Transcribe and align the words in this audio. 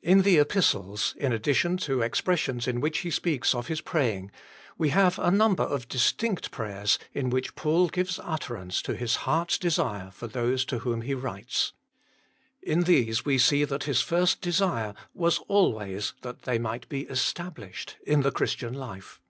In 0.00 0.22
the 0.22 0.38
Epistles, 0.38 1.14
in 1.18 1.34
addition 1.34 1.76
to 1.84 2.00
expressions 2.00 2.66
in 2.66 2.80
which 2.80 3.00
he 3.00 3.10
speaks 3.10 3.54
of 3.54 3.66
his 3.66 3.82
praying, 3.82 4.30
we 4.78 4.88
have 4.88 5.18
a 5.18 5.30
number 5.30 5.64
of 5.64 5.86
distinct 5.86 6.50
prayers 6.50 6.98
in 7.12 7.28
which 7.28 7.54
Paul 7.54 7.88
gives 7.88 8.18
utterance 8.22 8.80
to 8.80 8.96
his 8.96 9.16
heart 9.16 9.50
s 9.52 9.58
desire 9.58 10.10
for 10.12 10.28
those 10.28 10.64
to 10.64 10.78
whom 10.78 11.02
he 11.02 11.12
writes. 11.12 11.74
In 12.62 12.84
these 12.84 13.26
we 13.26 13.36
see 13.36 13.64
that 13.66 13.84
his 13.84 14.00
first 14.00 14.40
desire 14.40 14.94
was 15.12 15.40
always 15.46 16.14
that 16.22 16.44
they 16.44 16.58
might 16.58 16.88
be" 16.88 17.00
established" 17.10 17.96
in 18.06 18.22
the 18.22 18.32
Christian 18.32 18.72
life. 18.72 19.20